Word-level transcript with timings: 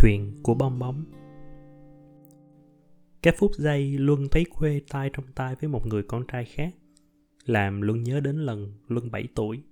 Chuyện 0.00 0.32
của 0.42 0.54
bong 0.54 0.78
bóng. 0.78 1.04
Các 3.22 3.34
phút 3.38 3.50
giây 3.54 3.98
Luân 3.98 4.28
thấy 4.30 4.44
Khuê 4.50 4.80
tay 4.88 5.10
trong 5.12 5.24
tay 5.34 5.54
với 5.60 5.68
một 5.68 5.86
người 5.86 6.02
con 6.02 6.26
trai 6.26 6.44
khác, 6.44 6.74
Làm 7.44 7.80
Luân 7.80 8.02
nhớ 8.02 8.20
đến 8.20 8.36
lần 8.36 8.72
Luân 8.88 9.10
7 9.10 9.28
tuổi. 9.34 9.62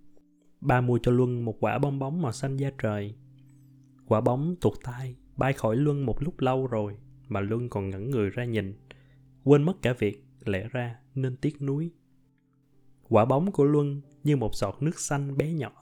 Ba 0.61 0.81
mua 0.81 0.99
cho 1.03 1.13
Luân 1.13 1.45
một 1.45 1.57
quả 1.61 1.79
bong 1.79 1.99
bóng 1.99 2.23
màu 2.23 2.33
xanh 2.33 2.57
da 2.57 2.71
trời. 2.83 3.15
Quả 4.07 4.21
bóng 4.21 4.55
tuột 4.61 4.75
tay, 4.85 5.17
bay 5.37 5.53
khỏi 5.53 5.77
Luân 5.77 6.07
một 6.07 6.23
lúc 6.23 6.41
lâu 6.41 6.67
rồi 6.67 6.97
Mà 7.29 7.41
Luân 7.41 7.69
còn 7.69 7.91
ngẩn 7.91 8.11
người 8.11 8.31
ra 8.31 8.45
nhìn. 8.45 8.75
Quên 9.45 9.63
mất 9.63 9.83
cả 9.83 9.95
việc 9.99 10.25
lẽ 10.45 10.69
ra 10.73 10.99
nên 11.15 11.37
tiếc 11.37 11.63
nuối. 11.63 11.91
Quả 13.09 13.25
bóng 13.25 13.53
của 13.53 13.65
Luân 13.65 14.01
như 14.25 14.37
một 14.37 14.55
giọt 14.55 14.77
nước 14.81 15.01
xanh 15.01 15.37
bé 15.37 15.53
nhỏ 15.53 15.73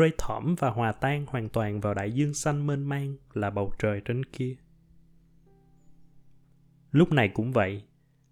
rơi 0.00 0.12
thỏm 0.18 0.54
và 0.58 0.70
hòa 0.70 0.92
tan 0.92 1.26
hoàn 1.28 1.48
toàn 1.48 1.80
vào 1.80 1.94
đại 1.94 2.12
dương 2.12 2.34
xanh 2.34 2.66
mênh 2.66 2.84
mang 2.84 3.16
là 3.34 3.50
bầu 3.50 3.72
trời 3.78 4.00
trên 4.04 4.24
kia. 4.24 4.56
Lúc 6.90 7.12
này 7.12 7.28
cũng 7.28 7.52
vậy, 7.52 7.82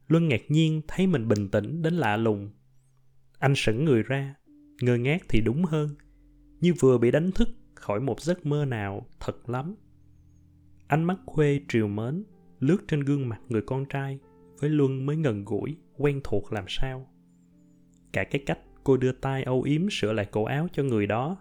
Luân 0.06 0.28
ngạc 0.28 0.40
nhiên 0.48 0.82
thấy 0.88 1.06
mình 1.06 1.28
bình 1.28 1.48
tĩnh 1.48 1.82
đến 1.82 1.94
lạ 1.94 2.16
lùng. 2.16 2.50
Anh 3.38 3.54
sững 3.56 3.84
người 3.84 4.02
ra, 4.02 4.34
ngơ 4.80 4.96
ngác 4.96 5.22
thì 5.28 5.40
đúng 5.40 5.64
hơn, 5.64 5.90
như 6.60 6.74
vừa 6.80 6.98
bị 6.98 7.10
đánh 7.10 7.32
thức 7.32 7.48
khỏi 7.74 8.00
một 8.00 8.20
giấc 8.20 8.46
mơ 8.46 8.64
nào 8.64 9.06
thật 9.20 9.48
lắm. 9.48 9.74
Ánh 10.86 11.04
mắt 11.04 11.18
khuê 11.26 11.60
triều 11.68 11.88
mến, 11.88 12.24
lướt 12.60 12.78
trên 12.88 13.00
gương 13.00 13.28
mặt 13.28 13.40
người 13.48 13.62
con 13.62 13.84
trai, 13.84 14.18
với 14.60 14.70
Luân 14.70 15.06
mới 15.06 15.16
ngần 15.16 15.44
gũi, 15.44 15.76
quen 15.96 16.20
thuộc 16.24 16.52
làm 16.52 16.64
sao. 16.68 17.06
Cả 18.12 18.24
cái 18.24 18.42
cách 18.46 18.58
cô 18.84 18.96
đưa 18.96 19.12
tay 19.12 19.42
âu 19.42 19.62
yếm 19.62 19.90
sửa 19.90 20.12
lại 20.12 20.26
cổ 20.30 20.44
áo 20.44 20.68
cho 20.72 20.82
người 20.82 21.06
đó 21.06 21.36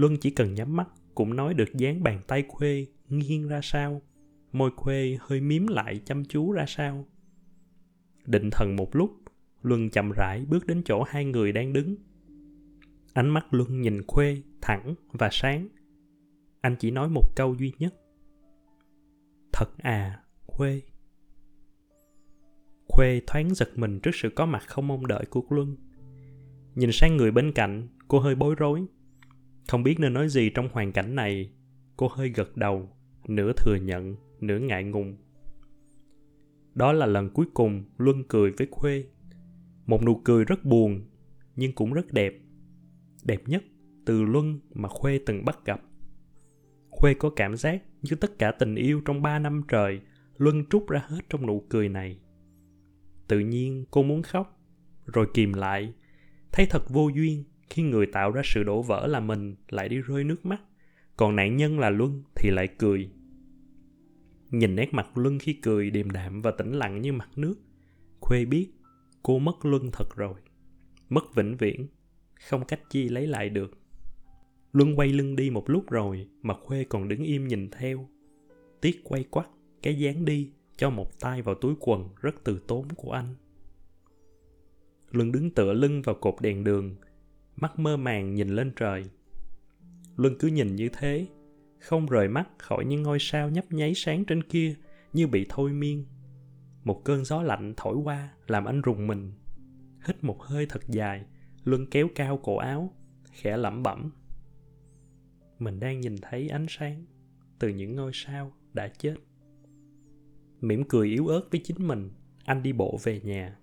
Luân 0.00 0.16
chỉ 0.16 0.30
cần 0.30 0.54
nhắm 0.54 0.76
mắt 0.76 0.88
cũng 1.14 1.36
nói 1.36 1.54
được 1.54 1.74
dáng 1.74 2.02
bàn 2.02 2.20
tay 2.26 2.44
Khuê 2.48 2.86
nghiêng 3.08 3.48
ra 3.48 3.60
sao, 3.62 4.02
môi 4.52 4.70
Khuê 4.76 5.18
hơi 5.20 5.40
miếm 5.40 5.66
lại 5.66 6.00
chăm 6.04 6.24
chú 6.24 6.52
ra 6.52 6.64
sao. 6.68 7.06
Định 8.26 8.50
thần 8.52 8.76
một 8.76 8.96
lúc, 8.96 9.10
Luân 9.62 9.90
chậm 9.90 10.12
rãi 10.12 10.44
bước 10.48 10.66
đến 10.66 10.82
chỗ 10.84 11.02
hai 11.02 11.24
người 11.24 11.52
đang 11.52 11.72
đứng. 11.72 11.96
Ánh 13.12 13.28
mắt 13.28 13.54
Luân 13.54 13.80
nhìn 13.80 14.02
Khuê 14.06 14.42
thẳng 14.60 14.94
và 15.12 15.28
sáng. 15.32 15.68
Anh 16.60 16.76
chỉ 16.78 16.90
nói 16.90 17.08
một 17.08 17.36
câu 17.36 17.54
duy 17.54 17.72
nhất. 17.78 17.94
Thật 19.52 19.78
à, 19.78 20.22
Khuê. 20.46 20.82
Khuê 22.88 23.20
thoáng 23.26 23.54
giật 23.54 23.70
mình 23.76 24.00
trước 24.00 24.14
sự 24.14 24.30
có 24.30 24.46
mặt 24.46 24.62
không 24.66 24.88
mong 24.88 25.06
đợi 25.06 25.24
của 25.30 25.42
Luân. 25.50 25.76
Nhìn 26.74 26.90
sang 26.92 27.16
người 27.16 27.30
bên 27.30 27.52
cạnh, 27.52 27.88
cô 28.08 28.18
hơi 28.18 28.34
bối 28.34 28.54
rối. 28.54 28.86
Không 29.68 29.82
biết 29.82 30.00
nên 30.00 30.12
nói 30.12 30.28
gì 30.28 30.50
trong 30.50 30.68
hoàn 30.72 30.92
cảnh 30.92 31.14
này, 31.14 31.50
cô 31.96 32.08
hơi 32.08 32.28
gật 32.28 32.56
đầu, 32.56 32.88
nửa 33.28 33.52
thừa 33.56 33.76
nhận, 33.76 34.16
nửa 34.40 34.58
ngại 34.58 34.84
ngùng. 34.84 35.16
Đó 36.74 36.92
là 36.92 37.06
lần 37.06 37.30
cuối 37.30 37.46
cùng 37.54 37.84
Luân 37.98 38.24
cười 38.28 38.50
với 38.50 38.66
Khuê. 38.70 39.04
Một 39.86 40.02
nụ 40.02 40.20
cười 40.24 40.44
rất 40.44 40.64
buồn, 40.64 41.00
nhưng 41.56 41.72
cũng 41.72 41.92
rất 41.92 42.12
đẹp. 42.12 42.34
Đẹp 43.24 43.48
nhất 43.48 43.64
từ 44.04 44.22
Luân 44.22 44.60
mà 44.74 44.88
Khuê 44.88 45.20
từng 45.26 45.44
bắt 45.44 45.58
gặp. 45.64 45.80
Khuê 46.90 47.14
có 47.14 47.30
cảm 47.36 47.56
giác 47.56 47.82
như 48.02 48.16
tất 48.16 48.38
cả 48.38 48.52
tình 48.52 48.74
yêu 48.74 49.02
trong 49.04 49.22
ba 49.22 49.38
năm 49.38 49.62
trời 49.68 50.00
Luân 50.36 50.64
trút 50.70 50.88
ra 50.88 51.04
hết 51.08 51.20
trong 51.28 51.46
nụ 51.46 51.66
cười 51.68 51.88
này. 51.88 52.18
Tự 53.28 53.38
nhiên 53.38 53.84
cô 53.90 54.02
muốn 54.02 54.22
khóc, 54.22 54.60
rồi 55.06 55.26
kìm 55.34 55.52
lại, 55.52 55.92
thấy 56.52 56.66
thật 56.70 56.82
vô 56.88 57.08
duyên 57.14 57.44
khi 57.70 57.82
người 57.82 58.06
tạo 58.06 58.30
ra 58.30 58.42
sự 58.44 58.62
đổ 58.62 58.82
vỡ 58.82 59.06
là 59.06 59.20
mình 59.20 59.56
lại 59.68 59.88
đi 59.88 60.00
rơi 60.00 60.24
nước 60.24 60.46
mắt, 60.46 60.60
còn 61.16 61.36
nạn 61.36 61.56
nhân 61.56 61.78
là 61.78 61.90
luân 61.90 62.22
thì 62.34 62.50
lại 62.50 62.68
cười. 62.78 63.10
Nhìn 64.50 64.76
nét 64.76 64.94
mặt 64.94 65.18
luân 65.18 65.38
khi 65.38 65.52
cười 65.52 65.90
điềm 65.90 66.10
đạm 66.10 66.42
và 66.42 66.50
tĩnh 66.50 66.72
lặng 66.72 67.02
như 67.02 67.12
mặt 67.12 67.28
nước, 67.36 67.54
khuê 68.20 68.44
biết 68.44 68.70
cô 69.22 69.38
mất 69.38 69.64
luân 69.64 69.90
thật 69.92 70.16
rồi, 70.16 70.34
mất 71.08 71.34
vĩnh 71.34 71.56
viễn, 71.56 71.86
không 72.48 72.64
cách 72.64 72.80
chi 72.90 73.08
lấy 73.08 73.26
lại 73.26 73.48
được. 73.48 73.78
Luân 74.72 74.98
quay 74.98 75.08
lưng 75.08 75.36
đi 75.36 75.50
một 75.50 75.70
lúc 75.70 75.90
rồi 75.90 76.28
mà 76.42 76.54
khuê 76.54 76.84
còn 76.84 77.08
đứng 77.08 77.22
im 77.22 77.48
nhìn 77.48 77.70
theo. 77.70 78.08
Tiếc 78.80 79.00
quay 79.04 79.24
quắt, 79.24 79.46
cái 79.82 79.98
dáng 79.98 80.24
đi 80.24 80.50
cho 80.76 80.90
một 80.90 81.20
tay 81.20 81.42
vào 81.42 81.54
túi 81.54 81.74
quần 81.80 82.08
rất 82.20 82.44
từ 82.44 82.60
tốn 82.66 82.88
của 82.96 83.12
anh. 83.12 83.34
Luân 85.10 85.32
đứng 85.32 85.50
tựa 85.50 85.72
lưng 85.72 86.02
vào 86.02 86.14
cột 86.14 86.34
đèn 86.40 86.64
đường 86.64 86.96
mắt 87.60 87.78
mơ 87.78 87.96
màng 87.96 88.34
nhìn 88.34 88.48
lên 88.48 88.72
trời. 88.76 89.04
Luân 90.16 90.34
cứ 90.38 90.48
nhìn 90.48 90.76
như 90.76 90.88
thế, 90.88 91.26
không 91.78 92.06
rời 92.06 92.28
mắt 92.28 92.48
khỏi 92.58 92.84
những 92.84 93.02
ngôi 93.02 93.18
sao 93.20 93.50
nhấp 93.50 93.72
nháy 93.72 93.92
sáng 93.94 94.24
trên 94.24 94.42
kia 94.42 94.74
như 95.12 95.26
bị 95.26 95.46
thôi 95.48 95.72
miên. 95.72 96.06
Một 96.84 97.04
cơn 97.04 97.24
gió 97.24 97.42
lạnh 97.42 97.74
thổi 97.76 97.96
qua 97.96 98.34
làm 98.46 98.64
anh 98.64 98.80
rùng 98.80 99.06
mình. 99.06 99.32
Hít 100.06 100.24
một 100.24 100.42
hơi 100.42 100.66
thật 100.66 100.82
dài, 100.88 101.24
Luân 101.64 101.86
kéo 101.86 102.08
cao 102.14 102.40
cổ 102.42 102.56
áo, 102.56 102.94
khẽ 103.32 103.56
lẩm 103.56 103.82
bẩm. 103.82 104.10
Mình 105.58 105.80
đang 105.80 106.00
nhìn 106.00 106.16
thấy 106.22 106.48
ánh 106.48 106.66
sáng 106.68 107.06
từ 107.58 107.68
những 107.68 107.96
ngôi 107.96 108.10
sao 108.14 108.52
đã 108.72 108.88
chết. 108.88 109.14
Mỉm 110.60 110.84
cười 110.88 111.08
yếu 111.08 111.26
ớt 111.26 111.42
với 111.50 111.60
chính 111.64 111.88
mình, 111.88 112.10
anh 112.44 112.62
đi 112.62 112.72
bộ 112.72 112.98
về 113.02 113.20
nhà. 113.20 113.56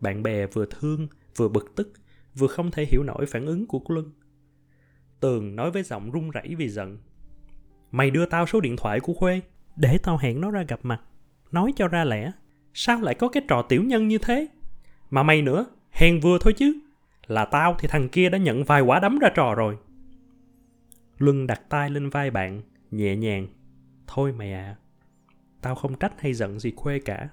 Bạn 0.00 0.22
bè 0.22 0.46
vừa 0.46 0.66
thương, 0.70 1.08
vừa 1.36 1.48
bực 1.48 1.72
tức 1.76 1.92
vừa 2.38 2.46
không 2.46 2.70
thể 2.70 2.84
hiểu 2.84 3.02
nổi 3.02 3.26
phản 3.26 3.46
ứng 3.46 3.66
của 3.66 3.80
Luân. 3.88 4.10
Tường 5.20 5.56
nói 5.56 5.70
với 5.70 5.82
giọng 5.82 6.10
run 6.10 6.30
rẩy 6.30 6.54
vì 6.54 6.68
giận. 6.68 6.98
Mày 7.90 8.10
đưa 8.10 8.26
tao 8.26 8.46
số 8.46 8.60
điện 8.60 8.76
thoại 8.76 9.00
của 9.00 9.12
Khuê, 9.12 9.40
để 9.76 9.98
tao 10.02 10.18
hẹn 10.18 10.40
nó 10.40 10.50
ra 10.50 10.62
gặp 10.62 10.80
mặt. 10.82 11.00
Nói 11.52 11.72
cho 11.76 11.88
ra 11.88 12.04
lẽ, 12.04 12.32
sao 12.74 13.00
lại 13.00 13.14
có 13.14 13.28
cái 13.28 13.42
trò 13.48 13.62
tiểu 13.62 13.84
nhân 13.84 14.08
như 14.08 14.18
thế? 14.18 14.46
Mà 15.10 15.22
mày 15.22 15.42
nữa, 15.42 15.66
hèn 15.90 16.20
vừa 16.20 16.38
thôi 16.40 16.52
chứ. 16.52 16.80
Là 17.26 17.44
tao 17.44 17.76
thì 17.78 17.88
thằng 17.88 18.08
kia 18.08 18.28
đã 18.28 18.38
nhận 18.38 18.64
vài 18.64 18.80
quả 18.80 19.00
đấm 19.00 19.18
ra 19.18 19.28
trò 19.34 19.54
rồi. 19.54 19.78
Luân 21.18 21.46
đặt 21.46 21.62
tay 21.68 21.90
lên 21.90 22.10
vai 22.10 22.30
bạn, 22.30 22.62
nhẹ 22.90 23.16
nhàng. 23.16 23.46
Thôi 24.06 24.32
mày 24.32 24.52
à, 24.52 24.76
tao 25.62 25.74
không 25.74 25.94
trách 25.94 26.12
hay 26.20 26.34
giận 26.34 26.58
gì 26.58 26.72
Khuê 26.76 26.98
cả. 26.98 27.28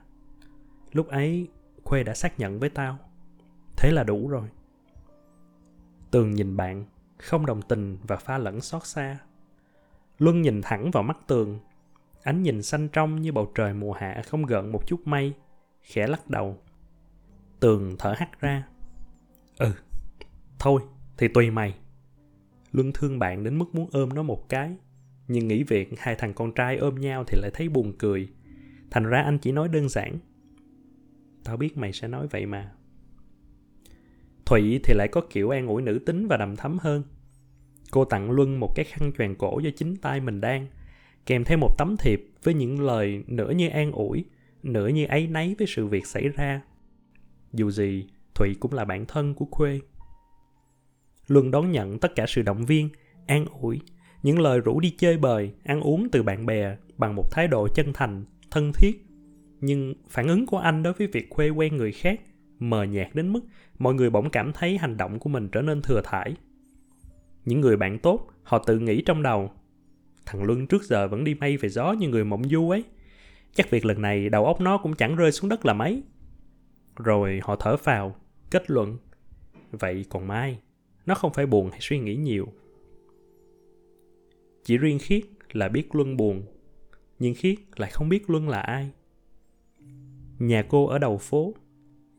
Lúc 0.92 1.08
ấy, 1.08 1.48
Khuê 1.84 2.04
đã 2.04 2.14
xác 2.14 2.40
nhận 2.40 2.60
với 2.60 2.70
tao. 2.70 2.98
Thế 3.78 3.92
là 3.92 4.04
đủ 4.04 4.28
rồi. 4.28 4.50
Tường 6.16 6.32
nhìn 6.32 6.58
bạn, 6.58 6.86
không 7.18 7.46
đồng 7.46 7.62
tình 7.62 7.98
và 8.08 8.16
pha 8.16 8.38
lẫn 8.38 8.62
xót 8.62 8.86
xa. 8.86 9.20
Luân 10.18 10.42
nhìn 10.42 10.62
thẳng 10.62 10.92
vào 10.92 11.04
mắt 11.04 11.18
Tường. 11.28 11.60
Ánh 12.24 12.44
nhìn 12.44 12.64
xanh 12.64 12.90
trong 12.90 13.22
như 13.22 13.32
bầu 13.32 13.52
trời 13.56 13.74
mùa 13.74 13.94
hạ 13.94 14.22
không 14.28 14.46
gợn 14.46 14.72
một 14.72 14.88
chút 14.88 15.08
mây, 15.08 15.34
khẽ 15.82 16.08
lắc 16.08 16.30
đầu. 16.30 16.58
Tường 17.60 17.96
thở 18.00 18.16
hắt 18.18 18.42
ra. 18.42 18.68
Ừ, 19.58 19.72
thôi, 20.60 20.82
thì 21.18 21.28
tùy 21.28 21.52
mày. 21.52 21.76
Luân 22.72 22.92
thương 22.94 23.20
bạn 23.20 23.44
đến 23.44 23.58
mức 23.58 23.76
muốn 23.76 23.90
ôm 23.92 24.10
nó 24.14 24.24
một 24.24 24.50
cái, 24.50 24.76
nhưng 25.28 25.48
nghĩ 25.48 25.64
việc 25.64 25.94
hai 25.98 26.16
thằng 26.16 26.34
con 26.34 26.52
trai 26.54 26.78
ôm 26.78 26.96
nhau 26.96 27.24
thì 27.28 27.42
lại 27.42 27.52
thấy 27.54 27.70
buồn 27.70 27.94
cười. 28.00 28.30
Thành 28.92 29.04
ra 29.04 29.22
anh 29.22 29.38
chỉ 29.38 29.52
nói 29.52 29.68
đơn 29.68 29.90
giản. 29.90 30.20
Tao 31.44 31.58
biết 31.58 31.78
mày 31.78 31.94
sẽ 31.94 32.08
nói 32.08 32.28
vậy 32.28 32.46
mà. 32.46 32.75
Thụy 34.46 34.80
thì 34.84 34.94
lại 34.94 35.08
có 35.08 35.22
kiểu 35.30 35.50
an 35.50 35.68
ủi 35.68 35.82
nữ 35.82 36.00
tính 36.06 36.28
và 36.28 36.38
đầm 36.38 36.56
thấm 36.56 36.78
hơn. 36.82 37.04
Cô 37.92 38.06
tặng 38.06 38.32
Luân 38.32 38.60
một 38.60 38.76
cái 38.76 38.86
khăn 38.86 39.12
choàng 39.18 39.36
cổ 39.36 39.60
do 39.60 39.70
chính 39.76 39.96
tay 39.96 40.20
mình 40.20 40.42
đang, 40.42 40.68
kèm 41.26 41.44
theo 41.44 41.58
một 41.58 41.78
tấm 41.78 41.96
thiệp 42.00 42.28
với 42.44 42.54
những 42.54 42.82
lời 42.82 43.24
nửa 43.28 43.50
như 43.50 43.70
an 43.70 43.92
ủi, 43.92 44.26
nửa 44.64 44.88
như 44.88 45.06
áy 45.06 45.28
náy 45.28 45.56
với 45.58 45.68
sự 45.68 45.88
việc 45.88 46.08
xảy 46.08 46.30
ra. 46.30 46.62
Dù 47.54 47.72
gì, 47.72 48.08
Thụy 48.36 48.56
cũng 48.60 48.74
là 48.74 48.86
bạn 48.86 49.06
thân 49.06 49.34
của 49.34 49.46
Khuê. 49.52 49.80
Luân 51.28 51.52
đón 51.52 51.72
nhận 51.72 52.00
tất 52.00 52.16
cả 52.16 52.26
sự 52.28 52.42
động 52.42 52.66
viên, 52.66 52.90
an 53.28 53.46
ủi, 53.62 53.82
những 54.24 54.40
lời 54.40 54.60
rủ 54.60 54.80
đi 54.80 54.90
chơi 54.90 55.18
bời, 55.18 55.52
ăn 55.64 55.82
uống 55.82 56.10
từ 56.12 56.24
bạn 56.24 56.46
bè 56.46 56.78
bằng 56.98 57.16
một 57.16 57.32
thái 57.32 57.48
độ 57.48 57.68
chân 57.68 57.94
thành, 57.94 58.26
thân 58.52 58.72
thiết. 58.74 59.06
Nhưng 59.62 59.94
phản 60.10 60.28
ứng 60.28 60.46
của 60.46 60.58
anh 60.58 60.84
đối 60.84 60.94
với 60.94 61.08
việc 61.08 61.30
Khuê 61.30 61.50
quen 61.50 61.78
người 61.78 61.92
khác 61.92 62.22
mờ 62.60 62.84
nhạt 62.84 63.08
đến 63.14 63.34
mức 63.34 63.42
mọi 63.80 63.94
người 63.94 64.10
bỗng 64.10 64.30
cảm 64.30 64.54
thấy 64.54 64.78
hành 64.78 64.98
động 64.98 65.20
của 65.20 65.30
mình 65.30 65.50
trở 65.52 65.62
nên 65.62 65.82
thừa 65.82 66.02
thải. 66.04 66.36
Những 67.46 67.62
người 67.62 67.78
bạn 67.78 68.00
tốt, 68.00 68.28
họ 68.44 68.58
tự 68.58 68.80
nghĩ 68.80 69.04
trong 69.06 69.24
đầu. 69.24 69.52
Thằng 70.26 70.44
Luân 70.44 70.68
trước 70.68 70.84
giờ 70.84 71.08
vẫn 71.08 71.24
đi 71.24 71.34
mây 71.34 71.58
về 71.58 71.70
gió 71.70 71.92
như 71.92 72.08
người 72.08 72.26
mộng 72.26 72.50
du 72.50 72.70
ấy. 72.70 72.84
Chắc 73.54 73.70
việc 73.70 73.86
lần 73.86 74.02
này 74.02 74.30
đầu 74.30 74.46
óc 74.46 74.62
nó 74.62 74.78
cũng 74.78 74.96
chẳng 74.96 75.16
rơi 75.16 75.32
xuống 75.32 75.50
đất 75.50 75.66
là 75.66 75.74
mấy. 75.74 76.04
Rồi 76.96 77.40
họ 77.44 77.56
thở 77.56 77.78
phào, 77.78 78.16
kết 78.52 78.72
luận. 78.72 78.98
Vậy 79.72 80.06
còn 80.10 80.28
Mai, 80.28 80.60
nó 81.06 81.16
không 81.16 81.34
phải 81.34 81.46
buồn 81.46 81.70
hay 81.72 81.80
suy 81.82 82.00
nghĩ 82.00 82.16
nhiều. 82.16 82.48
Chỉ 84.64 84.78
riêng 84.78 85.00
Khiết 85.00 85.24
là 85.52 85.68
biết 85.68 85.96
Luân 85.96 86.18
buồn, 86.18 86.46
nhưng 87.20 87.34
Khiết 87.36 87.56
lại 87.76 87.90
không 87.94 88.10
biết 88.10 88.30
Luân 88.30 88.50
là 88.50 88.60
ai. 88.60 88.92
Nhà 90.40 90.66
cô 90.70 90.88
ở 90.88 91.00
đầu 91.00 91.18
phố, 91.18 91.54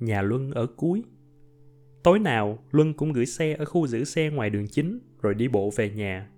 nhà 0.00 0.22
Luân 0.22 0.50
ở 0.50 0.66
cuối. 0.66 1.04
Tối 2.02 2.18
nào, 2.18 2.58
Luân 2.70 2.94
cũng 2.94 3.12
gửi 3.12 3.26
xe 3.26 3.54
ở 3.54 3.64
khu 3.64 3.86
giữ 3.86 4.04
xe 4.04 4.30
ngoài 4.30 4.50
đường 4.50 4.66
chính 4.68 4.98
rồi 5.22 5.34
đi 5.34 5.48
bộ 5.48 5.70
về 5.76 5.90
nhà. 5.90 6.30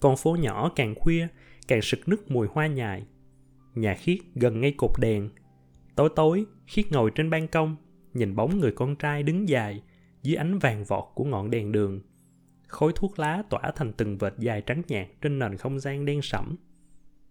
Con 0.00 0.16
phố 0.16 0.36
nhỏ 0.36 0.72
càng 0.76 0.94
khuya, 0.94 1.28
càng 1.68 1.82
sực 1.82 2.08
nức 2.08 2.30
mùi 2.30 2.46
hoa 2.50 2.66
nhài. 2.66 3.06
Nhà 3.74 3.94
khiết 3.94 4.18
gần 4.34 4.60
ngay 4.60 4.74
cột 4.76 4.90
đèn. 4.98 5.30
Tối 5.96 6.08
tối, 6.16 6.46
khiết 6.66 6.92
ngồi 6.92 7.10
trên 7.14 7.30
ban 7.30 7.48
công, 7.48 7.76
nhìn 8.14 8.36
bóng 8.36 8.60
người 8.60 8.72
con 8.72 8.96
trai 8.96 9.22
đứng 9.22 9.48
dài 9.48 9.82
dưới 10.22 10.36
ánh 10.36 10.58
vàng 10.58 10.84
vọt 10.84 11.04
của 11.14 11.24
ngọn 11.24 11.50
đèn 11.50 11.72
đường. 11.72 12.00
khối 12.68 12.92
thuốc 12.94 13.18
lá 13.18 13.42
tỏa 13.50 13.72
thành 13.76 13.92
từng 13.92 14.18
vệt 14.18 14.32
dài 14.38 14.62
trắng 14.62 14.82
nhạt 14.88 15.06
trên 15.20 15.38
nền 15.38 15.56
không 15.56 15.80
gian 15.80 16.04
đen 16.04 16.22
sẫm. 16.22 16.56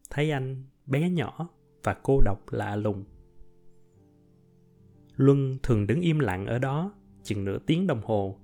Thấy 0.10 0.32
anh 0.32 0.64
bé 0.86 1.10
nhỏ 1.10 1.50
và 1.84 1.94
cô 2.04 2.22
độc 2.26 2.52
lạ 2.52 2.76
lùng. 2.76 3.06
Luân 5.20 5.58
thường 5.64 5.88
đứng 5.88 6.02
im 6.02 6.20
lặng 6.20 6.46
ở 6.46 6.60
đó 6.60 6.94
chừng 7.24 7.46
nửa 7.46 7.60
tiếng 7.60 7.88
đồng 7.88 8.02
hồ, 8.04 8.40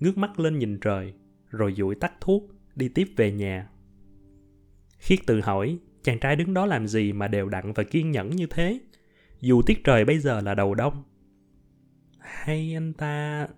ngước 0.00 0.18
mắt 0.18 0.40
lên 0.40 0.58
nhìn 0.58 0.78
trời, 0.80 1.14
rồi 1.50 1.74
dụi 1.76 1.94
tắt 1.94 2.12
thuốc, 2.20 2.50
đi 2.76 2.88
tiếp 2.88 3.08
về 3.16 3.32
nhà. 3.32 3.68
Khiết 4.98 5.18
tự 5.26 5.40
hỏi, 5.40 5.78
chàng 6.02 6.18
trai 6.18 6.36
đứng 6.36 6.54
đó 6.54 6.66
làm 6.66 6.86
gì 6.86 7.12
mà 7.12 7.28
đều 7.28 7.48
đặn 7.48 7.72
và 7.72 7.82
kiên 7.82 8.10
nhẫn 8.10 8.30
như 8.30 8.46
thế? 8.46 8.80
Dù 9.40 9.62
tiết 9.62 9.84
trời 9.84 10.04
bây 10.04 10.18
giờ 10.18 10.40
là 10.40 10.54
đầu 10.54 10.74
đông. 10.74 11.02
Hay 12.18 12.74
anh 12.76 12.92
ta 12.92 13.48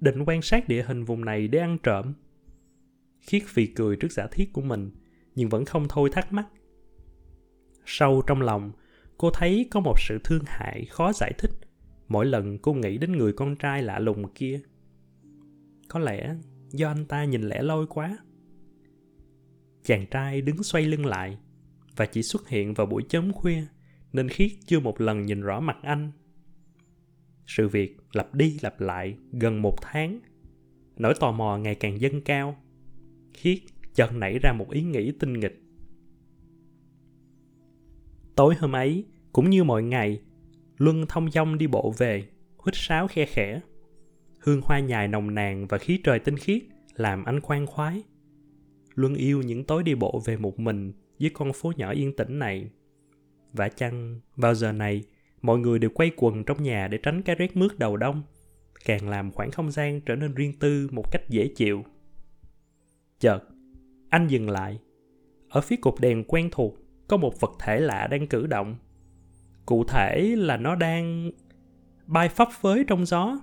định 0.00 0.24
quan 0.26 0.42
sát 0.42 0.68
địa 0.68 0.84
hình 0.86 1.04
vùng 1.04 1.24
này 1.24 1.48
để 1.48 1.58
ăn 1.58 1.78
trộm? 1.82 2.14
Khiết 3.20 3.42
phì 3.46 3.66
cười 3.66 3.96
trước 3.96 4.12
giả 4.12 4.26
thiết 4.30 4.52
của 4.52 4.62
mình, 4.62 4.90
nhưng 5.34 5.48
vẫn 5.48 5.64
không 5.64 5.86
thôi 5.88 6.10
thắc 6.12 6.32
mắc. 6.32 6.46
Sâu 7.86 8.22
trong 8.26 8.42
lòng, 8.42 8.72
cô 9.18 9.30
thấy 9.30 9.68
có 9.70 9.80
một 9.80 9.94
sự 9.98 10.18
thương 10.24 10.42
hại 10.46 10.84
khó 10.84 11.12
giải 11.12 11.32
thích 11.38 11.50
mỗi 12.08 12.26
lần 12.26 12.58
cô 12.58 12.72
nghĩ 12.72 12.98
đến 12.98 13.12
người 13.12 13.32
con 13.32 13.56
trai 13.56 13.82
lạ 13.82 13.98
lùng 13.98 14.32
kia. 14.34 14.60
Có 15.88 16.00
lẽ 16.00 16.36
do 16.70 16.88
anh 16.88 17.04
ta 17.04 17.24
nhìn 17.24 17.42
lẻ 17.42 17.62
loi 17.62 17.86
quá. 17.86 18.18
Chàng 19.84 20.06
trai 20.10 20.40
đứng 20.40 20.62
xoay 20.62 20.84
lưng 20.84 21.06
lại 21.06 21.38
và 21.96 22.06
chỉ 22.06 22.22
xuất 22.22 22.48
hiện 22.48 22.74
vào 22.74 22.86
buổi 22.86 23.02
chớm 23.08 23.32
khuya 23.32 23.62
nên 24.12 24.28
Khiết 24.28 24.50
chưa 24.66 24.80
một 24.80 25.00
lần 25.00 25.22
nhìn 25.22 25.40
rõ 25.40 25.60
mặt 25.60 25.76
anh. 25.82 26.12
Sự 27.46 27.68
việc 27.68 27.96
lặp 28.12 28.34
đi 28.34 28.58
lặp 28.62 28.80
lại 28.80 29.16
gần 29.32 29.62
một 29.62 29.76
tháng. 29.82 30.20
Nỗi 30.96 31.14
tò 31.20 31.32
mò 31.32 31.58
ngày 31.58 31.74
càng 31.74 32.00
dâng 32.00 32.20
cao. 32.20 32.56
Khiết 33.34 33.58
chợt 33.94 34.12
nảy 34.12 34.38
ra 34.38 34.52
một 34.52 34.70
ý 34.70 34.82
nghĩ 34.82 35.12
tinh 35.12 35.32
nghịch. 35.32 35.62
Tối 38.34 38.54
hôm 38.54 38.72
ấy, 38.72 39.04
cũng 39.32 39.50
như 39.50 39.64
mọi 39.64 39.82
ngày, 39.82 40.20
Luân 40.76 41.06
thông 41.08 41.30
dong 41.30 41.58
đi 41.58 41.66
bộ 41.66 41.94
về, 41.98 42.24
huýt 42.56 42.74
sáo 42.74 43.08
khe 43.08 43.26
khẽ. 43.26 43.60
Hương 44.38 44.60
hoa 44.60 44.80
nhài 44.80 45.08
nồng 45.08 45.34
nàn 45.34 45.66
và 45.66 45.78
khí 45.78 46.00
trời 46.04 46.18
tinh 46.18 46.36
khiết 46.36 46.62
làm 46.94 47.24
anh 47.24 47.40
khoan 47.40 47.66
khoái. 47.66 48.02
Luân 48.94 49.14
yêu 49.14 49.42
những 49.42 49.64
tối 49.64 49.82
đi 49.82 49.94
bộ 49.94 50.22
về 50.24 50.36
một 50.36 50.60
mình 50.60 50.92
dưới 51.18 51.30
con 51.34 51.52
phố 51.52 51.72
nhỏ 51.76 51.90
yên 51.90 52.16
tĩnh 52.16 52.38
này. 52.38 52.70
Vả 53.52 53.68
chăng, 53.68 54.20
vào 54.36 54.54
giờ 54.54 54.72
này, 54.72 55.04
mọi 55.42 55.58
người 55.58 55.78
đều 55.78 55.90
quay 55.90 56.10
quần 56.16 56.44
trong 56.44 56.62
nhà 56.62 56.88
để 56.88 56.98
tránh 56.98 57.22
cái 57.22 57.36
rét 57.36 57.56
mướt 57.56 57.78
đầu 57.78 57.96
đông, 57.96 58.22
càng 58.84 59.08
làm 59.08 59.32
khoảng 59.32 59.50
không 59.50 59.70
gian 59.70 60.00
trở 60.00 60.16
nên 60.16 60.34
riêng 60.34 60.52
tư 60.58 60.88
một 60.92 61.12
cách 61.12 61.28
dễ 61.28 61.46
chịu. 61.56 61.84
Chợt, 63.18 63.40
anh 64.08 64.28
dừng 64.28 64.50
lại. 64.50 64.78
Ở 65.48 65.60
phía 65.60 65.76
cột 65.76 65.94
đèn 66.00 66.24
quen 66.24 66.48
thuộc, 66.52 66.76
có 67.08 67.16
một 67.16 67.40
vật 67.40 67.52
thể 67.60 67.80
lạ 67.80 68.06
đang 68.10 68.26
cử 68.26 68.46
động 68.46 68.76
cụ 69.66 69.84
thể 69.84 70.34
là 70.36 70.56
nó 70.56 70.74
đang 70.74 71.30
bay 72.06 72.28
phấp 72.28 72.48
phới 72.60 72.84
trong 72.88 73.06
gió, 73.06 73.38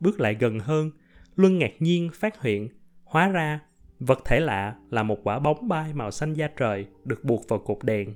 bước 0.00 0.20
lại 0.20 0.34
gần 0.34 0.60
hơn, 0.60 0.90
luân 1.36 1.58
ngạc 1.58 1.72
nhiên 1.78 2.10
phát 2.14 2.42
hiện, 2.42 2.68
hóa 3.04 3.28
ra 3.28 3.60
vật 4.00 4.18
thể 4.24 4.40
lạ 4.40 4.76
là 4.90 5.02
một 5.02 5.18
quả 5.22 5.38
bóng 5.38 5.68
bay 5.68 5.94
màu 5.94 6.10
xanh 6.10 6.34
da 6.34 6.48
trời 6.56 6.86
được 7.04 7.24
buộc 7.24 7.48
vào 7.48 7.58
cột 7.58 7.78
đèn. 7.82 8.14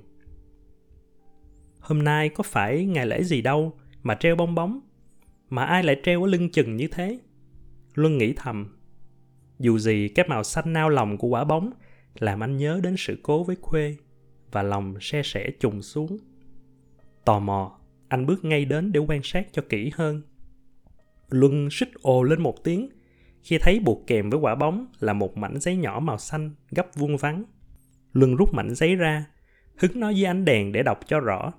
Hôm 1.79 2.03
nay 2.03 2.29
có 2.29 2.43
phải 2.43 2.85
ngày 2.85 3.07
lễ 3.07 3.23
gì 3.23 3.41
đâu 3.41 3.73
mà 4.03 4.15
treo 4.15 4.35
bong 4.35 4.55
bóng, 4.55 4.79
mà 5.49 5.65
ai 5.65 5.83
lại 5.83 5.99
treo 6.03 6.23
ở 6.23 6.27
lưng 6.27 6.51
chừng 6.51 6.75
như 6.75 6.87
thế? 6.87 7.19
Luân 7.93 8.17
nghĩ 8.17 8.33
thầm, 8.35 8.77
dù 9.59 9.77
gì 9.77 10.07
cái 10.07 10.27
màu 10.27 10.43
xanh 10.43 10.73
nao 10.73 10.89
lòng 10.89 11.17
của 11.17 11.27
quả 11.27 11.43
bóng 11.43 11.71
làm 12.19 12.43
anh 12.43 12.57
nhớ 12.57 12.79
đến 12.83 12.95
sự 12.97 13.19
cố 13.23 13.43
với 13.43 13.55
khuê 13.61 13.95
và 14.51 14.63
lòng 14.63 14.95
se 15.01 15.21
sẻ 15.23 15.51
trùng 15.59 15.81
xuống. 15.81 16.17
Tò 17.25 17.39
mò, 17.39 17.79
anh 18.07 18.25
bước 18.25 18.45
ngay 18.45 18.65
đến 18.65 18.91
để 18.91 18.99
quan 18.99 19.21
sát 19.23 19.47
cho 19.51 19.61
kỹ 19.69 19.91
hơn. 19.93 20.21
Luân 21.29 21.69
xích 21.71 21.89
ồ 22.01 22.23
lên 22.23 22.41
một 22.41 22.63
tiếng 22.63 22.89
khi 23.41 23.57
thấy 23.57 23.79
buộc 23.79 24.07
kèm 24.07 24.29
với 24.29 24.39
quả 24.39 24.55
bóng 24.55 24.87
là 24.99 25.13
một 25.13 25.37
mảnh 25.37 25.59
giấy 25.59 25.75
nhỏ 25.75 25.99
màu 25.99 26.17
xanh 26.17 26.51
gấp 26.71 26.87
vuông 26.95 27.17
vắn. 27.17 27.43
Luân 28.13 28.35
rút 28.35 28.53
mảnh 28.53 28.75
giấy 28.75 28.95
ra, 28.95 29.25
hứng 29.77 29.99
nó 29.99 30.09
dưới 30.09 30.25
ánh 30.25 30.45
đèn 30.45 30.71
để 30.71 30.83
đọc 30.83 30.99
cho 31.07 31.19
rõ. 31.19 31.51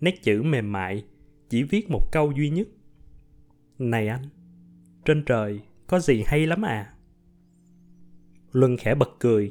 Nét 0.00 0.22
chữ 0.22 0.42
mềm 0.42 0.72
mại, 0.72 1.04
chỉ 1.48 1.62
viết 1.62 1.90
một 1.90 2.12
câu 2.12 2.32
duy 2.36 2.50
nhất. 2.50 2.68
Này 3.78 4.08
anh, 4.08 4.22
trên 5.04 5.24
trời 5.24 5.60
có 5.86 5.98
gì 6.00 6.24
hay 6.26 6.46
lắm 6.46 6.62
à? 6.62 6.92
Luân 8.52 8.76
khẽ 8.76 8.94
bật 8.94 9.10
cười. 9.18 9.50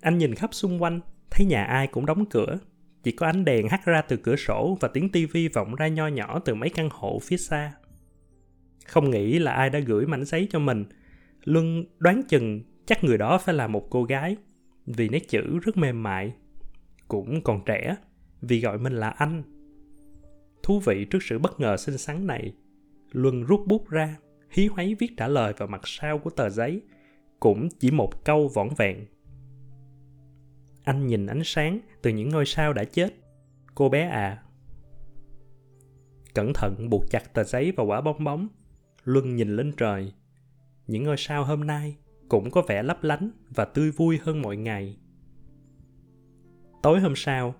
Anh 0.00 0.18
nhìn 0.18 0.34
khắp 0.34 0.54
xung 0.54 0.82
quanh, 0.82 1.00
thấy 1.30 1.46
nhà 1.46 1.64
ai 1.64 1.86
cũng 1.86 2.06
đóng 2.06 2.24
cửa, 2.30 2.58
chỉ 3.04 3.12
có 3.12 3.26
ánh 3.26 3.44
đèn 3.44 3.68
hắt 3.68 3.84
ra 3.84 4.02
từ 4.02 4.16
cửa 4.16 4.36
sổ 4.36 4.78
và 4.80 4.88
tiếng 4.88 5.08
tivi 5.08 5.48
vọng 5.48 5.74
ra 5.74 5.88
nho 5.88 6.06
nhỏ 6.06 6.38
từ 6.38 6.54
mấy 6.54 6.70
căn 6.70 6.88
hộ 6.92 7.18
phía 7.22 7.36
xa. 7.36 7.72
Không 8.86 9.10
nghĩ 9.10 9.38
là 9.38 9.52
ai 9.52 9.70
đã 9.70 9.78
gửi 9.78 10.06
mảnh 10.06 10.24
giấy 10.24 10.48
cho 10.50 10.58
mình. 10.58 10.84
Luân 11.44 11.84
đoán 11.98 12.22
chừng 12.28 12.62
chắc 12.86 13.04
người 13.04 13.18
đó 13.18 13.38
phải 13.38 13.54
là 13.54 13.66
một 13.66 13.90
cô 13.90 14.04
gái 14.04 14.36
vì 14.86 15.08
nét 15.08 15.28
chữ 15.28 15.58
rất 15.62 15.76
mềm 15.76 16.02
mại. 16.02 16.34
Cũng 17.08 17.42
còn 17.42 17.64
trẻ 17.66 17.96
vì 18.42 18.60
gọi 18.60 18.78
mình 18.78 18.92
là 18.92 19.08
anh. 19.08 19.42
Thú 20.62 20.80
vị 20.80 21.04
trước 21.04 21.22
sự 21.22 21.38
bất 21.38 21.60
ngờ 21.60 21.76
xinh 21.76 21.98
xắn 21.98 22.26
này, 22.26 22.54
Luân 23.12 23.44
rút 23.44 23.66
bút 23.66 23.88
ra, 23.88 24.16
hí 24.50 24.66
hoáy 24.66 24.94
viết 24.94 25.10
trả 25.16 25.28
lời 25.28 25.52
vào 25.56 25.68
mặt 25.68 25.80
sau 25.84 26.18
của 26.18 26.30
tờ 26.30 26.48
giấy, 26.48 26.82
cũng 27.40 27.68
chỉ 27.80 27.90
một 27.90 28.24
câu 28.24 28.48
vỏn 28.48 28.68
vẹn 28.76 29.06
anh 30.84 31.06
nhìn 31.06 31.26
ánh 31.26 31.42
sáng 31.44 31.80
từ 32.02 32.10
những 32.10 32.28
ngôi 32.28 32.46
sao 32.46 32.72
đã 32.72 32.84
chết. 32.84 33.14
Cô 33.74 33.88
bé 33.88 34.08
à. 34.08 34.42
Cẩn 36.34 36.52
thận 36.52 36.90
buộc 36.90 37.10
chặt 37.10 37.34
tờ 37.34 37.44
giấy 37.44 37.72
vào 37.72 37.86
quả 37.86 38.00
bong 38.00 38.24
bóng. 38.24 38.48
Luân 39.04 39.36
nhìn 39.36 39.56
lên 39.56 39.72
trời. 39.76 40.12
Những 40.86 41.02
ngôi 41.02 41.16
sao 41.16 41.44
hôm 41.44 41.66
nay 41.66 41.96
cũng 42.28 42.50
có 42.50 42.62
vẻ 42.62 42.82
lấp 42.82 43.04
lánh 43.04 43.30
và 43.50 43.64
tươi 43.64 43.90
vui 43.90 44.18
hơn 44.22 44.42
mọi 44.42 44.56
ngày. 44.56 44.96
Tối 46.82 47.00
hôm 47.00 47.12
sau, 47.16 47.54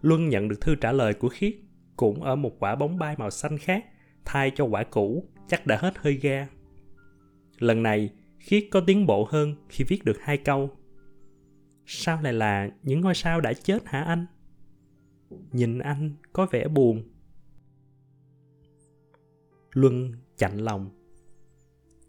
Luân 0.00 0.28
nhận 0.28 0.48
được 0.48 0.60
thư 0.60 0.74
trả 0.74 0.92
lời 0.92 1.14
của 1.14 1.28
Khiết 1.28 1.54
cũng 1.96 2.22
ở 2.22 2.36
một 2.36 2.52
quả 2.58 2.74
bóng 2.74 2.98
bay 2.98 3.14
màu 3.18 3.30
xanh 3.30 3.58
khác 3.58 3.84
thay 4.24 4.52
cho 4.54 4.64
quả 4.64 4.84
cũ 4.84 5.24
chắc 5.48 5.66
đã 5.66 5.76
hết 5.76 5.98
hơi 5.98 6.14
ga. 6.14 6.48
Lần 7.58 7.82
này, 7.82 8.10
Khiết 8.38 8.64
có 8.70 8.80
tiến 8.80 9.06
bộ 9.06 9.28
hơn 9.30 9.54
khi 9.68 9.84
viết 9.88 10.04
được 10.04 10.16
hai 10.20 10.36
câu 10.36 10.70
sao 11.86 12.22
lại 12.22 12.32
là 12.32 12.70
những 12.82 13.00
ngôi 13.00 13.14
sao 13.14 13.40
đã 13.40 13.52
chết 13.52 13.86
hả 13.86 14.02
anh? 14.02 14.26
Nhìn 15.52 15.78
anh 15.78 16.14
có 16.32 16.46
vẻ 16.50 16.68
buồn. 16.68 17.02
Luân 19.72 20.12
chạnh 20.36 20.58
lòng. 20.58 20.90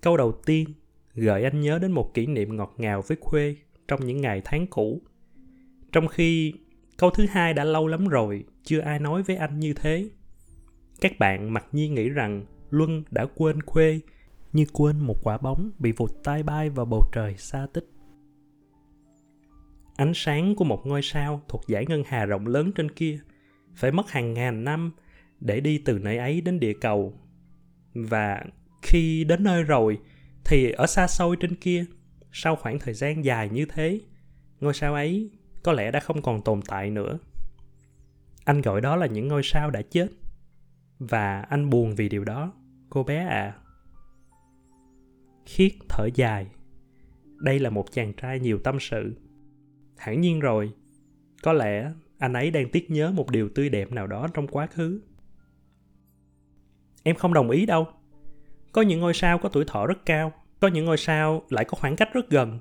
Câu 0.02 0.18
đầu 0.18 0.32
tiên 0.46 0.74
gợi 1.14 1.44
anh 1.44 1.62
nhớ 1.62 1.80
đến 1.80 1.92
một 1.92 2.14
kỷ 2.14 2.26
niệm 2.26 2.56
ngọt 2.56 2.74
ngào 2.78 3.02
với 3.02 3.18
khuê 3.22 3.56
trong 3.88 4.06
những 4.06 4.22
ngày 4.22 4.42
tháng 4.46 4.68
cũ. 4.68 5.02
Trong 5.92 6.08
khi 6.08 6.54
câu 6.98 7.10
thứ 7.10 7.26
hai 7.30 7.54
đã 7.54 7.64
lâu 7.64 7.88
lắm 7.88 8.08
rồi, 8.08 8.46
chưa 8.64 8.80
ai 8.80 9.00
nói 9.00 9.24
với 9.24 9.36
anh 9.36 9.60
như 9.60 9.74
thế. 9.74 10.10
Các 11.02 11.20
bạn 11.20 11.54
mặc 11.54 11.66
nhiên 11.72 11.94
nghĩ 11.94 12.10
rằng 12.10 12.46
luân 12.70 13.04
đã 13.12 13.26
quên 13.36 13.62
khuê 13.62 14.00
như 14.54 14.66
quên 14.74 15.00
một 15.00 15.16
quả 15.24 15.38
bóng 15.38 15.72
bị 15.80 15.92
vụt 15.92 16.12
tay 16.24 16.44
bay 16.44 16.70
vào 16.70 16.86
bầu 16.86 17.10
trời 17.12 17.36
xa 17.38 17.68
tích 17.74 17.97
ánh 19.98 20.12
sáng 20.16 20.56
của 20.56 20.64
một 20.64 20.82
ngôi 20.86 21.02
sao 21.02 21.42
thuộc 21.48 21.62
dải 21.68 21.86
ngân 21.86 22.04
hà 22.08 22.26
rộng 22.26 22.48
lớn 22.48 22.72
trên 22.72 22.92
kia. 22.92 23.20
Phải 23.76 23.92
mất 23.92 24.12
hàng 24.12 24.34
ngàn 24.34 24.64
năm 24.64 24.92
để 25.40 25.60
đi 25.60 25.78
từ 25.78 26.00
nơi 26.00 26.18
ấy 26.18 26.42
đến 26.42 26.60
địa 26.60 26.74
cầu. 26.74 27.14
Và 27.94 28.44
khi 28.82 29.24
đến 29.24 29.44
nơi 29.44 29.64
rồi, 29.64 30.00
thì 30.46 30.72
ở 30.72 30.88
xa 30.88 31.08
xôi 31.08 31.36
trên 31.40 31.56
kia, 31.56 31.86
sau 32.32 32.56
khoảng 32.56 32.80
thời 32.80 32.94
gian 32.94 33.26
dài 33.26 33.50
như 33.50 33.66
thế, 33.66 34.00
ngôi 34.60 34.74
sao 34.74 34.94
ấy 34.94 35.32
có 35.64 35.74
lẽ 35.74 35.92
đã 35.92 36.00
không 36.00 36.22
còn 36.22 36.42
tồn 36.42 36.62
tại 36.62 36.90
nữa. 36.90 37.20
Anh 38.46 38.62
gọi 38.62 38.82
đó 38.82 38.96
là 38.96 39.06
những 39.06 39.28
ngôi 39.28 39.42
sao 39.44 39.72
đã 39.72 39.82
chết. 39.82 40.08
Và 41.00 41.42
anh 41.42 41.70
buồn 41.70 41.96
vì 41.96 42.10
điều 42.10 42.24
đó, 42.24 42.54
cô 42.90 43.04
bé 43.04 43.26
à 43.26 43.54
khiết 45.46 45.72
thở 45.90 46.10
dài. 46.16 46.48
Đây 47.38 47.60
là 47.60 47.70
một 47.70 47.92
chàng 47.92 48.14
trai 48.14 48.40
nhiều 48.40 48.60
tâm 48.64 48.78
sự 48.80 49.16
hẳn 49.98 50.22
nhiên 50.22 50.40
rồi. 50.40 50.72
Có 51.44 51.54
lẽ 51.54 51.92
anh 52.18 52.34
ấy 52.34 52.52
đang 52.52 52.70
tiếc 52.70 52.92
nhớ 52.92 53.12
một 53.12 53.32
điều 53.32 53.50
tươi 53.50 53.70
đẹp 53.70 53.92
nào 53.92 54.08
đó 54.08 54.28
trong 54.34 54.48
quá 54.48 54.68
khứ. 54.68 55.02
Em 57.04 57.16
không 57.16 57.34
đồng 57.34 57.50
ý 57.50 57.66
đâu. 57.66 57.88
Có 58.72 58.82
những 58.82 59.00
ngôi 59.00 59.14
sao 59.14 59.38
có 59.38 59.50
tuổi 59.50 59.66
thọ 59.68 59.88
rất 59.88 60.06
cao, 60.06 60.34
có 60.60 60.68
những 60.68 60.86
ngôi 60.86 60.98
sao 60.98 61.42
lại 61.50 61.66
có 61.66 61.78
khoảng 61.78 61.96
cách 61.96 62.14
rất 62.14 62.30
gần. 62.30 62.60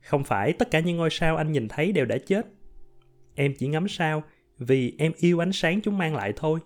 Không 0.00 0.24
phải 0.24 0.52
tất 0.52 0.70
cả 0.70 0.80
những 0.80 0.96
ngôi 0.96 1.10
sao 1.10 1.36
anh 1.36 1.52
nhìn 1.52 1.68
thấy 1.68 1.92
đều 1.92 2.04
đã 2.04 2.18
chết. 2.26 2.46
Em 3.34 3.54
chỉ 3.58 3.68
ngắm 3.68 3.88
sao 3.88 4.22
vì 4.58 4.94
em 4.98 5.12
yêu 5.16 5.42
ánh 5.42 5.52
sáng 5.52 5.80
chúng 5.80 5.98
mang 5.98 6.14
lại 6.14 6.32
thôi. 6.36 6.60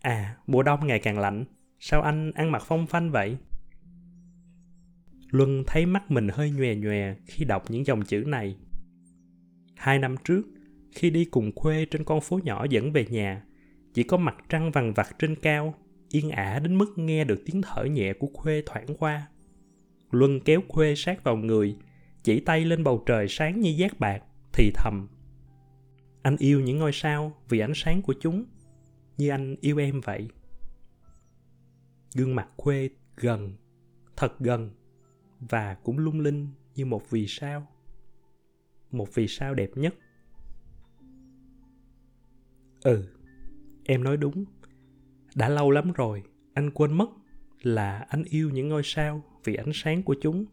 À 0.00 0.36
mùa 0.46 0.62
đông 0.62 0.86
ngày 0.86 0.98
càng 0.98 1.18
lạnh. 1.18 1.44
Sao 1.78 2.02
anh 2.02 2.32
ăn 2.32 2.52
mặc 2.52 2.62
phong 2.66 2.86
phanh 2.86 3.10
vậy? 3.10 3.36
Luân 5.34 5.64
thấy 5.66 5.86
mắt 5.86 6.10
mình 6.10 6.28
hơi 6.28 6.50
nhòe 6.50 6.74
nhòe 6.74 7.14
khi 7.26 7.44
đọc 7.44 7.70
những 7.70 7.86
dòng 7.86 8.02
chữ 8.02 8.24
này. 8.26 8.56
Hai 9.76 9.98
năm 9.98 10.16
trước, 10.24 10.42
khi 10.92 11.10
đi 11.10 11.24
cùng 11.24 11.52
khuê 11.56 11.84
trên 11.84 12.04
con 12.04 12.20
phố 12.20 12.40
nhỏ 12.44 12.66
dẫn 12.70 12.92
về 12.92 13.06
nhà, 13.10 13.44
chỉ 13.94 14.02
có 14.02 14.16
mặt 14.16 14.36
trăng 14.48 14.70
vằn 14.70 14.92
vặt 14.92 15.16
trên 15.18 15.34
cao, 15.34 15.74
yên 16.10 16.30
ả 16.30 16.58
đến 16.58 16.78
mức 16.78 16.92
nghe 16.96 17.24
được 17.24 17.42
tiếng 17.46 17.62
thở 17.62 17.84
nhẹ 17.84 18.12
của 18.12 18.26
khuê 18.34 18.62
thoảng 18.66 18.86
qua. 18.98 19.28
Luân 20.10 20.40
kéo 20.40 20.60
khuê 20.68 20.94
sát 20.96 21.24
vào 21.24 21.36
người, 21.36 21.76
chỉ 22.22 22.40
tay 22.40 22.64
lên 22.64 22.84
bầu 22.84 23.02
trời 23.06 23.28
sáng 23.28 23.60
như 23.60 23.70
giác 23.70 24.00
bạc, 24.00 24.22
thì 24.52 24.70
thầm, 24.74 25.08
anh 26.22 26.36
yêu 26.38 26.60
những 26.60 26.78
ngôi 26.78 26.92
sao 26.92 27.32
vì 27.48 27.58
ánh 27.58 27.74
sáng 27.74 28.02
của 28.02 28.14
chúng, 28.20 28.44
như 29.16 29.28
anh 29.28 29.56
yêu 29.60 29.78
em 29.78 30.00
vậy. 30.00 30.28
Gương 32.14 32.34
mặt 32.34 32.48
khuê 32.56 32.88
gần, 33.16 33.52
thật 34.16 34.40
gần 34.40 34.70
và 35.48 35.74
cũng 35.74 35.98
lung 35.98 36.20
linh 36.20 36.48
như 36.74 36.86
một 36.86 37.10
vì 37.10 37.26
sao, 37.26 37.66
một 38.90 39.14
vì 39.14 39.28
sao 39.28 39.54
đẹp 39.54 39.70
nhất. 39.76 39.94
Ừ 42.82 43.14
em 43.84 44.04
nói 44.04 44.16
đúng. 44.16 44.44
Đã 45.34 45.48
lâu 45.48 45.70
lắm 45.70 45.92
rồi, 45.92 46.22
anh 46.54 46.70
quên 46.70 46.92
mất 46.92 47.10
là 47.62 47.98
anh 47.98 48.22
yêu 48.24 48.50
những 48.50 48.68
ngôi 48.68 48.82
sao 48.84 49.22
vì 49.44 49.54
ánh 49.54 49.70
sáng 49.74 50.02
của 50.02 50.14
chúng. 50.20 50.44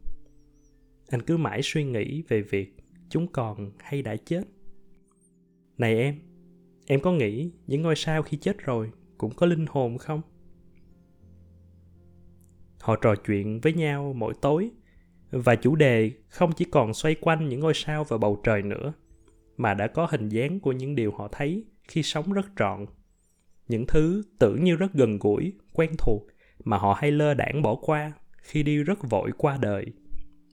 Anh 1.10 1.22
cứ 1.22 1.38
mãi 1.38 1.60
suy 1.64 1.84
nghĩ 1.84 2.24
về 2.28 2.42
việc 2.42 2.76
chúng 3.10 3.28
còn 3.28 3.72
hay 3.80 4.02
đã 4.02 4.16
chết. 4.16 4.44
Này 5.78 5.98
em 5.98 6.20
em 6.88 7.02
có 7.02 7.12
nghĩ 7.12 7.52
những 7.68 7.82
ngôi 7.82 7.96
sao 7.96 8.24
khi 8.24 8.38
chết 8.38 8.58
rồi 8.58 8.92
cũng 9.18 9.36
có 9.36 9.46
linh 9.46 9.66
hồn 9.70 9.98
không? 9.98 10.22
Họ 12.80 12.96
trò 12.96 13.16
chuyện 13.16 13.60
với 13.62 13.74
nhau 13.74 14.14
mỗi 14.14 14.34
tối 14.42 14.72
và 15.32 15.56
chủ 15.56 15.76
đề 15.76 16.12
không 16.30 16.52
chỉ 16.52 16.66
còn 16.66 16.94
xoay 16.94 17.16
quanh 17.16 17.50
những 17.50 17.60
ngôi 17.60 17.74
sao 17.74 18.04
và 18.04 18.18
bầu 18.18 18.42
trời 18.44 18.62
nữa, 18.62 18.94
mà 19.58 19.74
đã 19.74 19.88
có 19.88 20.08
hình 20.12 20.30
dáng 20.30 20.60
của 20.60 20.72
những 20.72 20.96
điều 20.96 21.12
họ 21.12 21.28
thấy 21.32 21.66
khi 21.88 22.04
sống 22.04 22.34
rất 22.34 22.46
trọn. 22.60 22.86
Những 23.68 23.86
thứ 23.88 24.24
tưởng 24.40 24.64
như 24.64 24.76
rất 24.76 24.94
gần 24.94 25.18
gũi, 25.20 25.54
quen 25.74 25.92
thuộc 25.98 26.28
mà 26.64 26.78
họ 26.78 26.94
hay 26.98 27.12
lơ 27.12 27.34
đãng 27.34 27.62
bỏ 27.62 27.76
qua 27.76 28.12
khi 28.42 28.64
đi 28.64 28.84
rất 28.84 29.10
vội 29.10 29.32
qua 29.38 29.58
đời. 29.62 29.86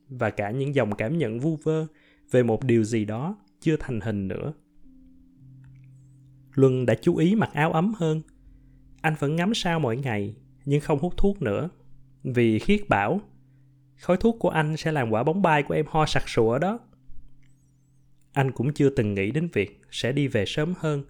Và 0.09 0.31
cả 0.31 0.51
những 0.51 0.75
dòng 0.75 0.95
cảm 0.95 1.19
nhận 1.19 1.41
vu 1.41 1.57
vơ 1.57 1.87
về 2.31 2.43
một 2.43 2.65
điều 2.65 2.85
gì 2.85 3.05
đó 3.05 3.37
chưa 3.61 3.77
thành 3.81 4.01
hình 4.01 4.29
nữa. 4.29 4.53
Luân 6.55 6.87
đã 6.87 6.95
chú 6.95 7.17
ý 7.17 7.35
mặc 7.35 7.51
áo 7.53 7.73
ấm 7.73 7.93
hơn. 7.97 8.23
Anh 9.01 9.15
vẫn 9.19 9.37
ngắm 9.37 9.55
sao 9.55 9.81
mỗi 9.81 9.97
ngày, 9.97 10.35
nhưng 10.65 10.81
không 10.81 10.99
hút 10.99 11.17
thuốc 11.17 11.43
nữa, 11.43 11.69
vì 12.23 12.59
khiết 12.59 12.89
bảo 12.89 13.21
khói 13.99 14.17
thuốc 14.17 14.37
của 14.39 14.49
anh 14.49 14.77
sẽ 14.77 14.93
làm 14.93 15.11
quả 15.11 15.23
bóng 15.23 15.43
bay 15.43 15.63
của 15.63 15.75
em 15.75 15.87
ho 15.89 16.07
sặc 16.07 16.29
sụa 16.29 16.59
đó. 16.59 16.79
Anh 18.33 18.53
cũng 18.53 18.73
chưa 18.73 18.91
từng 18.91 19.15
nghĩ 19.15 19.31
đến 19.31 19.49
việc 19.53 19.81
sẽ 19.91 20.13
đi 20.13 20.29
về 20.29 20.45
sớm 20.47 20.75
hơn. 20.79 21.05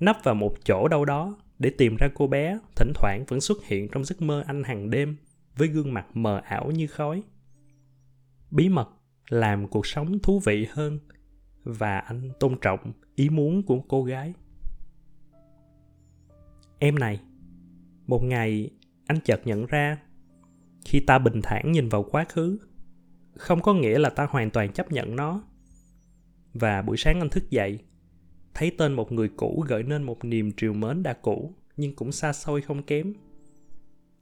Nấp 0.00 0.16
vào 0.24 0.34
một 0.34 0.54
chỗ 0.64 0.88
đâu 0.88 1.04
đó 1.04 1.36
để 1.58 1.70
tìm 1.78 1.96
ra 1.96 2.08
cô 2.14 2.26
bé, 2.26 2.58
thỉnh 2.76 2.92
thoảng 2.94 3.24
vẫn 3.28 3.40
xuất 3.40 3.64
hiện 3.64 3.88
trong 3.88 4.04
giấc 4.04 4.22
mơ 4.22 4.44
anh 4.46 4.64
hàng 4.64 4.90
đêm 4.90 5.16
với 5.56 5.68
gương 5.68 5.94
mặt 5.94 6.06
mờ 6.14 6.40
ảo 6.44 6.70
như 6.70 6.86
khói. 6.86 7.22
Bí 8.50 8.68
mật 8.68 8.88
làm 9.28 9.68
cuộc 9.68 9.86
sống 9.86 10.18
thú 10.18 10.40
vị 10.44 10.66
hơn 10.70 10.98
và 11.64 11.98
anh 11.98 12.30
tôn 12.40 12.56
trọng 12.60 12.92
ý 13.14 13.28
muốn 13.28 13.62
của 13.62 13.80
cô 13.88 14.04
gái. 14.04 14.32
Em 16.78 16.94
này, 16.94 17.20
một 18.06 18.22
ngày 18.22 18.70
anh 19.06 19.20
chợt 19.24 19.40
nhận 19.44 19.66
ra 19.66 19.98
khi 20.86 21.00
ta 21.00 21.18
bình 21.18 21.42
thản 21.42 21.72
nhìn 21.72 21.88
vào 21.88 22.02
quá 22.02 22.24
khứ. 22.28 22.58
Không 23.34 23.62
có 23.62 23.74
nghĩa 23.74 23.98
là 23.98 24.10
ta 24.10 24.26
hoàn 24.30 24.50
toàn 24.50 24.72
chấp 24.72 24.92
nhận 24.92 25.16
nó. 25.16 25.42
Và 26.54 26.82
buổi 26.82 26.96
sáng 26.96 27.20
anh 27.20 27.28
thức 27.28 27.50
dậy, 27.50 27.78
thấy 28.54 28.72
tên 28.78 28.92
một 28.92 29.12
người 29.12 29.28
cũ 29.36 29.64
gợi 29.68 29.82
nên 29.82 30.02
một 30.02 30.24
niềm 30.24 30.52
triều 30.52 30.72
mến 30.72 31.02
đã 31.02 31.12
cũ, 31.12 31.54
nhưng 31.76 31.96
cũng 31.96 32.12
xa 32.12 32.32
xôi 32.32 32.60
không 32.60 32.82
kém. 32.82 33.14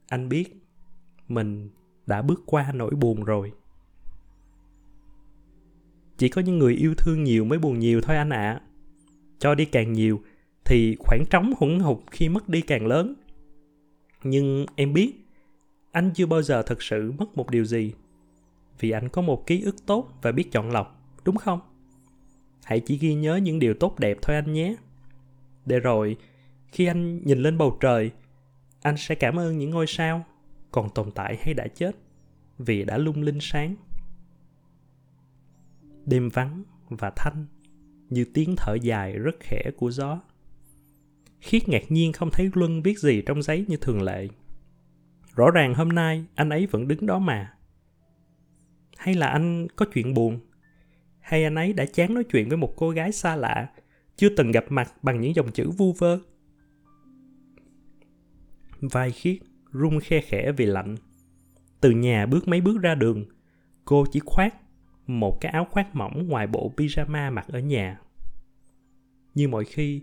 Anh 0.07 0.29
biết, 0.29 0.61
mình 1.27 1.69
đã 2.05 2.21
bước 2.21 2.43
qua 2.45 2.71
nỗi 2.73 2.95
buồn 2.95 3.23
rồi. 3.23 3.51
Chỉ 6.17 6.29
có 6.29 6.41
những 6.41 6.59
người 6.59 6.73
yêu 6.73 6.95
thương 6.97 7.23
nhiều 7.23 7.45
mới 7.45 7.59
buồn 7.59 7.79
nhiều 7.79 8.01
thôi 8.01 8.17
anh 8.17 8.29
ạ. 8.29 8.51
À. 8.51 8.61
cho 9.39 9.55
đi 9.55 9.65
càng 9.65 9.93
nhiều, 9.93 10.21
thì 10.65 10.95
khoảng 10.99 11.23
trống 11.29 11.53
hỗn 11.57 11.79
hụt 11.79 11.97
khi 12.11 12.29
mất 12.29 12.49
đi 12.49 12.61
càng 12.61 12.87
lớn. 12.87 13.13
Nhưng 14.23 14.65
em 14.75 14.93
biết 14.93 15.24
anh 15.95 16.11
chưa 16.13 16.25
bao 16.25 16.41
giờ 16.41 16.61
thực 16.61 16.83
sự 16.83 17.11
mất 17.11 17.37
một 17.37 17.49
điều 17.49 17.65
gì. 17.65 17.93
Vì 18.79 18.91
anh 18.91 19.09
có 19.09 19.21
một 19.21 19.47
ký 19.47 19.61
ức 19.61 19.75
tốt 19.85 20.09
và 20.21 20.31
biết 20.31 20.51
chọn 20.51 20.71
lọc, 20.71 21.01
đúng 21.25 21.37
không? 21.37 21.59
Hãy 22.63 22.79
chỉ 22.79 22.97
ghi 22.97 23.13
nhớ 23.13 23.35
những 23.35 23.59
điều 23.59 23.73
tốt 23.73 23.99
đẹp 23.99 24.17
thôi 24.21 24.35
anh 24.35 24.53
nhé. 24.53 24.75
Để 25.65 25.79
rồi, 25.79 26.17
khi 26.71 26.85
anh 26.85 27.25
nhìn 27.25 27.39
lên 27.39 27.57
bầu 27.57 27.77
trời, 27.81 28.11
anh 28.81 28.97
sẽ 28.97 29.15
cảm 29.15 29.39
ơn 29.39 29.57
những 29.57 29.69
ngôi 29.69 29.87
sao 29.87 30.25
còn 30.71 30.89
tồn 30.89 31.11
tại 31.11 31.37
hay 31.41 31.53
đã 31.53 31.67
chết 31.67 31.95
vì 32.57 32.83
đã 32.83 32.97
lung 32.97 33.21
linh 33.21 33.39
sáng. 33.41 33.75
Đêm 36.05 36.29
vắng 36.29 36.63
và 36.89 37.11
thanh, 37.15 37.45
như 38.09 38.25
tiếng 38.33 38.55
thở 38.57 38.75
dài 38.81 39.17
rất 39.17 39.35
khẽ 39.39 39.71
của 39.77 39.91
gió. 39.91 40.21
Khiết 41.41 41.69
ngạc 41.69 41.91
nhiên 41.91 42.13
không 42.13 42.29
thấy 42.31 42.49
luân 42.53 42.81
viết 42.81 42.99
gì 42.99 43.21
trong 43.25 43.41
giấy 43.41 43.65
như 43.67 43.77
thường 43.77 44.01
lệ 44.01 44.27
rõ 45.35 45.51
ràng 45.51 45.73
hôm 45.73 45.89
nay 45.89 46.25
anh 46.35 46.49
ấy 46.49 46.65
vẫn 46.65 46.87
đứng 46.87 47.05
đó 47.05 47.19
mà. 47.19 47.53
Hay 48.97 49.15
là 49.15 49.27
anh 49.27 49.67
có 49.75 49.85
chuyện 49.93 50.13
buồn? 50.13 50.39
Hay 51.19 51.43
anh 51.43 51.55
ấy 51.55 51.73
đã 51.73 51.85
chán 51.85 52.13
nói 52.13 52.23
chuyện 52.23 52.49
với 52.49 52.57
một 52.57 52.73
cô 52.75 52.89
gái 52.89 53.11
xa 53.11 53.35
lạ, 53.35 53.69
chưa 54.15 54.29
từng 54.29 54.51
gặp 54.51 54.65
mặt 54.69 54.93
bằng 55.01 55.21
những 55.21 55.35
dòng 55.35 55.51
chữ 55.51 55.69
vu 55.77 55.93
vơ? 55.93 56.19
Vai 58.81 59.11
khiết 59.11 59.37
run 59.71 59.99
khe 59.99 60.21
khẽ 60.21 60.51
vì 60.51 60.65
lạnh. 60.65 60.95
Từ 61.81 61.91
nhà 61.91 62.25
bước 62.25 62.47
mấy 62.47 62.61
bước 62.61 62.81
ra 62.81 62.95
đường, 62.95 63.25
cô 63.85 64.05
chỉ 64.11 64.19
khoác 64.25 64.55
một 65.07 65.37
cái 65.41 65.51
áo 65.51 65.67
khoác 65.71 65.95
mỏng 65.95 66.27
ngoài 66.27 66.47
bộ 66.47 66.73
pyjama 66.77 67.33
mặc 67.33 67.45
ở 67.47 67.59
nhà. 67.59 67.99
Như 69.33 69.47
mọi 69.47 69.65
khi, 69.65 70.01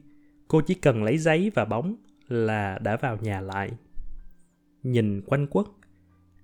cô 0.48 0.60
chỉ 0.60 0.74
cần 0.74 1.04
lấy 1.04 1.18
giấy 1.18 1.50
và 1.54 1.64
bóng 1.64 1.96
là 2.28 2.78
đã 2.78 2.96
vào 2.96 3.16
nhà 3.16 3.40
lại 3.40 3.70
nhìn 4.82 5.22
quanh 5.26 5.46
quất. 5.46 5.66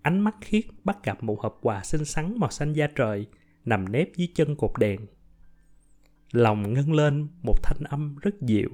Ánh 0.03 0.21
mắt 0.21 0.37
khiết 0.41 0.65
bắt 0.85 1.05
gặp 1.05 1.23
một 1.23 1.41
hộp 1.41 1.59
quà 1.63 1.83
xinh 1.85 2.05
xắn 2.05 2.35
màu 2.39 2.51
xanh 2.51 2.73
da 2.73 2.87
trời 2.87 3.27
nằm 3.65 3.93
nếp 3.93 4.17
dưới 4.17 4.29
chân 4.35 4.57
cột 4.57 4.71
đèn. 4.79 5.01
Lòng 6.33 6.75
ngân 6.75 6.93
lên 6.93 7.29
một 7.43 7.63
thanh 7.63 7.85
âm 7.85 8.17
rất 8.17 8.41
dịu. 8.41 8.69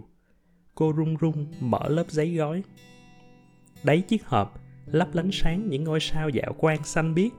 Cô 0.75 0.92
run 0.92 1.16
run 1.16 1.47
mở 1.61 1.88
lớp 1.88 2.11
giấy 2.11 2.35
gói. 2.35 2.62
Đáy 3.85 4.00
chiếc 4.00 4.26
hộp 4.26 4.61
lấp 4.87 5.09
lánh 5.12 5.30
sáng 5.33 5.68
những 5.68 5.85
ngôi 5.85 6.00
sao 6.00 6.28
dạo 6.28 6.52
quang 6.52 6.85
xanh 6.85 7.14
biếc. 7.14 7.33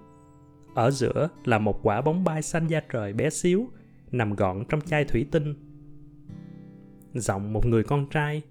Ở 0.75 0.91
giữa 0.91 1.29
là 1.45 1.59
một 1.59 1.79
quả 1.83 2.01
bóng 2.01 2.23
bay 2.23 2.41
xanh 2.41 2.67
da 2.67 2.81
trời 2.91 3.13
bé 3.13 3.29
xíu, 3.29 3.69
nằm 4.11 4.33
gọn 4.33 4.65
trong 4.69 4.81
chai 4.81 5.05
thủy 5.05 5.25
tinh. 5.31 5.55
Giọng 7.13 7.53
một 7.53 7.65
người 7.65 7.83
con 7.83 8.09
trai, 8.09 8.41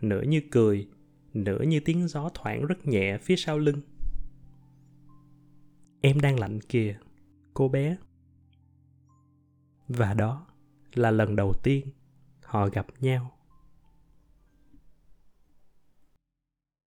nửa 0.00 0.22
như 0.22 0.40
cười 0.50 0.88
nửa 1.34 1.60
như 1.60 1.80
tiếng 1.80 2.08
gió 2.08 2.30
thoảng 2.34 2.66
rất 2.66 2.86
nhẹ 2.86 3.18
phía 3.18 3.36
sau 3.36 3.58
lưng. 3.58 3.80
Em 6.00 6.20
đang 6.20 6.38
lạnh 6.38 6.60
kìa, 6.60 6.98
cô 7.54 7.68
bé. 7.68 7.96
Và 9.88 10.14
đó 10.14 10.46
là 10.94 11.10
lần 11.10 11.36
đầu 11.36 11.52
tiên 11.62 11.86
họ 12.42 12.68
gặp 12.68 12.86
nhau. 13.00 13.39